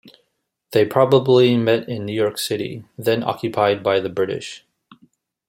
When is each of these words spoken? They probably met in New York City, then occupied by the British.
They 0.71 0.83
probably 0.83 1.55
met 1.57 1.87
in 1.87 2.05
New 2.07 2.13
York 2.15 2.39
City, 2.39 2.85
then 2.97 3.21
occupied 3.23 3.83
by 3.83 3.99
the 3.99 4.09
British. 4.09 4.65